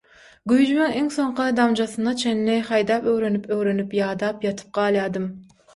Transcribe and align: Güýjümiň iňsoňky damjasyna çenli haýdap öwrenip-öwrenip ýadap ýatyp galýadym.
Güýjümiň 0.51 0.95
iňsoňky 1.01 1.45
damjasyna 1.59 2.15
çenli 2.23 2.57
haýdap 2.73 3.09
öwrenip-öwrenip 3.13 3.97
ýadap 4.03 4.47
ýatyp 4.51 4.75
galýadym. 4.81 5.33